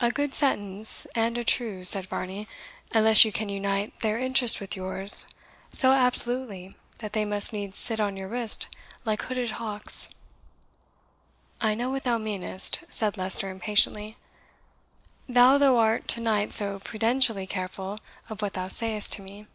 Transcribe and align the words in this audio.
"A 0.00 0.10
good 0.10 0.34
sentence 0.34 1.06
and 1.14 1.38
a 1.38 1.44
true," 1.44 1.82
said 1.82 2.04
Varney, 2.04 2.46
"unless 2.92 3.24
you 3.24 3.32
can 3.32 3.48
unite 3.48 4.00
their 4.00 4.18
interest 4.18 4.60
with 4.60 4.76
yours 4.76 5.26
so 5.72 5.92
absolutely 5.92 6.74
that 6.98 7.14
they 7.14 7.24
must 7.24 7.50
needs 7.50 7.78
sit 7.78 8.00
on 8.00 8.18
your 8.18 8.28
wrist 8.28 8.68
like 9.06 9.22
hooded 9.22 9.52
hawks." 9.52 10.10
"I 11.58 11.74
know 11.74 11.88
what 11.88 12.04
thou 12.04 12.18
meanest," 12.18 12.80
said 12.90 13.16
Leicester 13.16 13.48
impatiently, 13.48 14.18
"though 15.26 15.56
thou 15.56 15.78
art 15.78 16.06
to 16.08 16.20
night 16.20 16.52
so 16.52 16.78
prudentially 16.78 17.46
careful 17.46 17.98
of 18.28 18.42
what 18.42 18.52
thou 18.52 18.68
sayest 18.68 19.10
to 19.14 19.22
me. 19.22 19.46